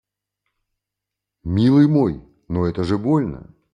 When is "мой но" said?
1.87-2.65